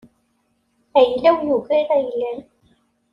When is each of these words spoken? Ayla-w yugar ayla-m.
Ayla-w 0.99 1.39
yugar 1.47 1.87
ayla-m. 1.95 2.39